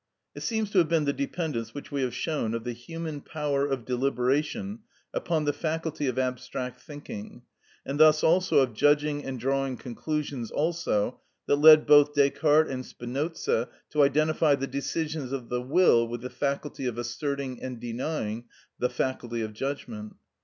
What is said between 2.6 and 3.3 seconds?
the human